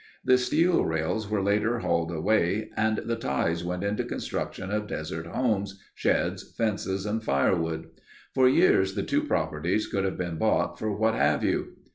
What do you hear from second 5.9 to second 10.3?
sheds, fences, and firewood. For years the two properties could have